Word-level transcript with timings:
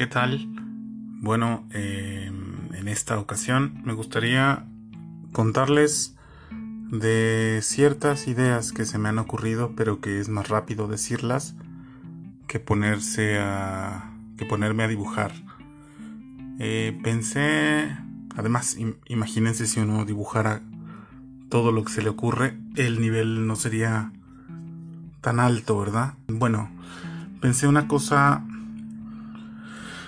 ¿qué 0.00 0.06
tal? 0.06 0.48
Bueno, 1.20 1.68
eh, 1.74 2.32
en 2.72 2.88
esta 2.88 3.18
ocasión 3.18 3.82
me 3.84 3.92
gustaría 3.92 4.64
contarles 5.30 6.16
de 6.90 7.58
ciertas 7.60 8.26
ideas 8.26 8.72
que 8.72 8.86
se 8.86 8.96
me 8.96 9.10
han 9.10 9.18
ocurrido, 9.18 9.74
pero 9.76 10.00
que 10.00 10.18
es 10.18 10.30
más 10.30 10.48
rápido 10.48 10.88
decirlas 10.88 11.54
que 12.46 12.60
ponerse 12.60 13.40
a 13.40 14.10
que 14.38 14.46
ponerme 14.46 14.84
a 14.84 14.88
dibujar. 14.88 15.32
Eh, 16.58 16.98
pensé, 17.04 17.94
además, 18.34 18.78
imagínense 19.06 19.66
si 19.66 19.80
uno 19.80 20.06
dibujara 20.06 20.62
todo 21.50 21.72
lo 21.72 21.84
que 21.84 21.92
se 21.92 22.00
le 22.00 22.08
ocurre, 22.08 22.56
el 22.74 23.02
nivel 23.02 23.46
no 23.46 23.54
sería 23.54 24.12
tan 25.20 25.40
alto, 25.40 25.78
¿verdad? 25.78 26.14
Bueno, 26.26 26.70
pensé 27.42 27.68
una 27.68 27.86
cosa 27.86 28.46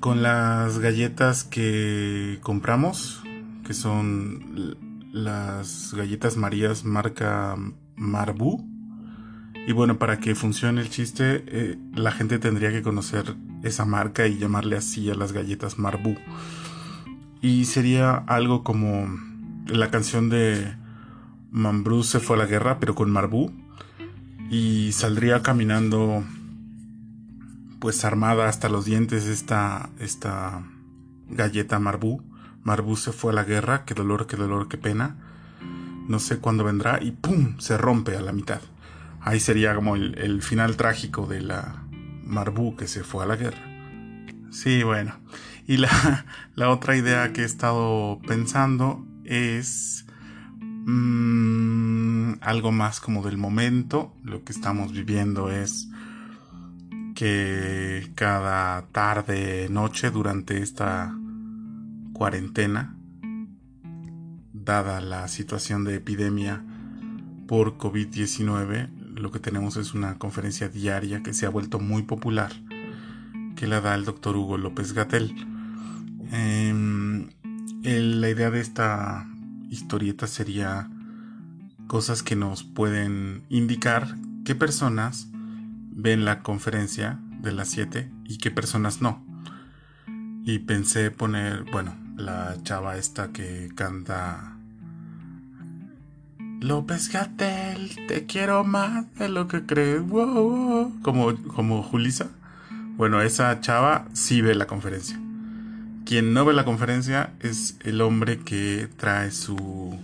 con 0.00 0.22
las 0.22 0.78
galletas 0.78 1.44
que 1.44 2.38
compramos, 2.42 3.22
que 3.66 3.74
son 3.74 4.76
las 5.12 5.94
galletas 5.94 6.36
Marías 6.36 6.84
marca 6.84 7.56
Marbu. 7.96 8.64
Y 9.66 9.72
bueno, 9.72 9.98
para 9.98 10.18
que 10.18 10.34
funcione 10.34 10.80
el 10.80 10.90
chiste, 10.90 11.44
eh, 11.46 11.78
la 11.94 12.12
gente 12.12 12.38
tendría 12.38 12.70
que 12.70 12.82
conocer 12.82 13.36
esa 13.62 13.84
marca 13.84 14.26
y 14.26 14.38
llamarle 14.38 14.76
así 14.76 15.10
a 15.10 15.14
las 15.14 15.32
galletas 15.32 15.78
Marbu. 15.78 16.16
Y 17.42 17.66
sería 17.66 18.14
algo 18.14 18.64
como 18.64 19.08
la 19.66 19.90
canción 19.90 20.28
de 20.28 20.74
Mambrú 21.50 22.02
se 22.02 22.20
fue 22.20 22.36
a 22.36 22.38
la 22.40 22.46
guerra, 22.46 22.78
pero 22.78 22.94
con 22.94 23.10
Marbu. 23.10 23.52
Y 24.50 24.92
saldría 24.92 25.42
caminando, 25.42 26.24
pues 27.80 28.04
armada 28.04 28.48
hasta 28.48 28.68
los 28.68 28.84
dientes, 28.84 29.26
esta, 29.26 29.90
esta 29.98 30.62
galleta 31.28 31.78
Marbu 31.78 32.22
Marbu 32.68 32.96
se 32.96 33.12
fue 33.12 33.32
a 33.32 33.34
la 33.34 33.44
guerra, 33.44 33.86
qué 33.86 33.94
dolor, 33.94 34.26
qué 34.26 34.36
dolor, 34.36 34.68
qué 34.68 34.76
pena. 34.76 35.16
No 36.06 36.18
sé 36.18 36.36
cuándo 36.36 36.64
vendrá 36.64 37.02
y 37.02 37.12
¡pum! 37.12 37.58
se 37.58 37.78
rompe 37.78 38.14
a 38.14 38.20
la 38.20 38.32
mitad. 38.32 38.60
Ahí 39.22 39.40
sería 39.40 39.74
como 39.74 39.96
el, 39.96 40.42
final 40.42 40.76
trágico 40.76 41.26
de 41.26 41.40
la 41.40 41.84
Marbu 42.24 42.76
que 42.76 42.86
se 42.86 43.04
fue 43.04 43.24
a 43.24 43.26
la 43.26 43.36
guerra. 43.36 43.62
Sí, 44.50 44.82
bueno. 44.82 45.14
Y 45.66 45.78
la, 45.78 46.26
la 46.56 46.68
otra 46.68 46.94
idea 46.94 47.32
que 47.32 47.40
he 47.40 47.46
estado 47.46 48.20
pensando 48.26 49.02
es 49.24 50.04
mm, 50.60 52.34
algo 52.42 52.70
más 52.70 53.00
como 53.00 53.22
del 53.22 53.38
momento. 53.38 54.14
Lo 54.22 54.44
que 54.44 54.52
estamos 54.52 54.92
viviendo 54.92 55.50
es 55.50 55.88
que 57.18 58.12
cada 58.14 58.86
tarde, 58.92 59.66
noche 59.70 60.12
durante 60.12 60.62
esta 60.62 61.12
cuarentena, 62.12 62.94
dada 64.52 65.00
la 65.00 65.26
situación 65.26 65.82
de 65.82 65.96
epidemia 65.96 66.62
por 67.48 67.76
COVID-19, 67.76 69.16
lo 69.16 69.32
que 69.32 69.40
tenemos 69.40 69.76
es 69.76 69.94
una 69.94 70.16
conferencia 70.16 70.68
diaria 70.68 71.24
que 71.24 71.34
se 71.34 71.44
ha 71.44 71.48
vuelto 71.48 71.80
muy 71.80 72.02
popular, 72.02 72.52
que 73.56 73.66
la 73.66 73.80
da 73.80 73.96
el 73.96 74.04
doctor 74.04 74.36
Hugo 74.36 74.56
López 74.56 74.92
Gatel. 74.92 75.34
Em, 76.30 77.30
la 77.82 78.30
idea 78.30 78.52
de 78.52 78.60
esta 78.60 79.26
historieta 79.70 80.28
sería 80.28 80.88
cosas 81.88 82.22
que 82.22 82.36
nos 82.36 82.62
pueden 82.62 83.42
indicar 83.48 84.14
qué 84.44 84.54
personas 84.54 85.26
ven 85.98 86.24
la 86.24 86.44
conferencia 86.44 87.18
de 87.40 87.50
las 87.50 87.70
7 87.70 88.08
y 88.24 88.38
qué 88.38 88.52
personas 88.52 89.02
no. 89.02 89.26
Y 90.44 90.60
pensé 90.60 91.10
poner, 91.10 91.64
bueno, 91.72 91.94
la 92.16 92.56
chava 92.62 92.96
esta 92.96 93.32
que 93.32 93.68
canta 93.74 94.56
López 96.60 97.10
Gatel, 97.12 97.96
te 98.06 98.26
quiero 98.26 98.62
más 98.62 99.12
de 99.16 99.28
lo 99.28 99.48
que 99.48 99.66
crees, 99.66 100.02
como, 101.02 101.36
como 101.48 101.82
Julisa. 101.82 102.28
Bueno, 102.96 103.20
esa 103.20 103.60
chava 103.60 104.06
sí 104.12 104.40
ve 104.40 104.54
la 104.54 104.66
conferencia. 104.66 105.20
Quien 106.04 106.32
no 106.32 106.44
ve 106.44 106.54
la 106.54 106.64
conferencia 106.64 107.32
es 107.40 107.76
el 107.82 108.00
hombre 108.00 108.38
que 108.38 108.88
trae 108.96 109.32
su 109.32 109.98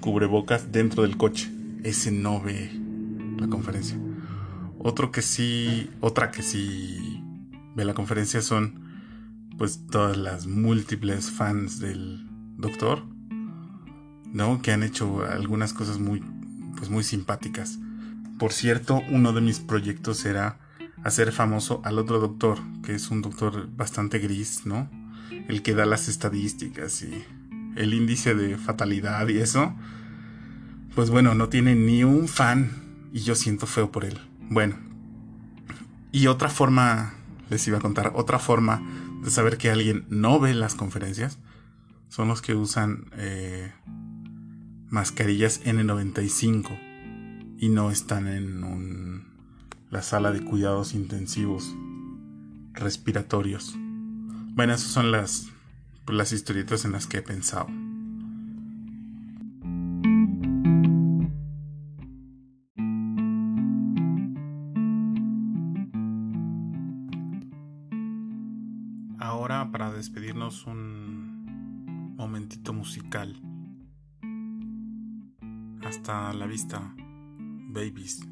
cubrebocas 0.00 0.70
dentro 0.70 1.02
del 1.02 1.16
coche. 1.16 1.50
Ese 1.82 2.12
no 2.12 2.40
ve 2.40 2.70
la 3.38 3.48
conferencia. 3.48 3.98
Otro 4.84 5.12
que 5.12 5.22
sí, 5.22 5.90
otra 6.00 6.32
que 6.32 6.42
sí 6.42 7.22
ve 7.76 7.84
la 7.84 7.94
conferencia 7.94 8.42
son 8.42 8.82
pues 9.56 9.86
todas 9.86 10.16
las 10.16 10.48
múltiples 10.48 11.30
fans 11.30 11.78
del 11.78 12.26
doctor, 12.56 13.04
¿no? 14.32 14.60
Que 14.60 14.72
han 14.72 14.82
hecho 14.82 15.24
algunas 15.24 15.72
cosas 15.72 16.00
muy, 16.00 16.20
pues 16.76 16.90
muy 16.90 17.04
simpáticas. 17.04 17.78
Por 18.40 18.52
cierto, 18.52 19.02
uno 19.08 19.32
de 19.32 19.40
mis 19.40 19.60
proyectos 19.60 20.24
era 20.24 20.58
hacer 21.04 21.30
famoso 21.30 21.80
al 21.84 21.98
otro 21.98 22.18
doctor, 22.18 22.58
que 22.82 22.96
es 22.96 23.10
un 23.10 23.22
doctor 23.22 23.68
bastante 23.76 24.18
gris, 24.18 24.66
¿no? 24.66 24.90
El 25.48 25.62
que 25.62 25.74
da 25.74 25.86
las 25.86 26.08
estadísticas 26.08 27.02
y 27.02 27.24
el 27.76 27.94
índice 27.94 28.34
de 28.34 28.56
fatalidad 28.58 29.28
y 29.28 29.38
eso. 29.38 29.76
Pues 30.96 31.08
bueno, 31.10 31.36
no 31.36 31.48
tiene 31.48 31.76
ni 31.76 32.02
un 32.02 32.26
fan 32.26 32.70
y 33.12 33.20
yo 33.20 33.36
siento 33.36 33.66
feo 33.68 33.92
por 33.92 34.04
él. 34.04 34.18
Bueno. 34.52 34.76
Y 36.12 36.26
otra 36.26 36.50
forma, 36.50 37.14
les 37.48 37.66
iba 37.68 37.78
a 37.78 37.80
contar, 37.80 38.12
otra 38.14 38.38
forma 38.38 38.82
de 39.22 39.30
saber 39.30 39.56
que 39.56 39.70
alguien 39.70 40.04
no 40.10 40.38
ve 40.40 40.52
las 40.52 40.74
conferencias 40.74 41.38
son 42.08 42.28
los 42.28 42.42
que 42.42 42.54
usan 42.54 43.06
eh, 43.16 43.72
mascarillas 44.90 45.64
N95 45.64 47.56
y 47.56 47.70
no 47.70 47.90
están 47.90 48.28
en 48.28 49.24
la 49.88 50.02
sala 50.02 50.32
de 50.32 50.44
cuidados 50.44 50.92
intensivos 50.92 51.74
respiratorios. 52.74 53.74
Bueno, 54.54 54.74
esas 54.74 54.90
son 54.90 55.12
las, 55.12 55.48
las 56.06 56.32
historietas 56.32 56.84
en 56.84 56.92
las 56.92 57.06
que 57.06 57.18
he 57.18 57.22
pensado. 57.22 57.68
Ahora 69.22 69.70
para 69.70 69.92
despedirnos 69.92 70.66
un 70.66 72.16
momentito 72.16 72.72
musical. 72.72 73.40
Hasta 75.84 76.32
la 76.32 76.46
vista, 76.46 76.92
babies. 77.68 78.31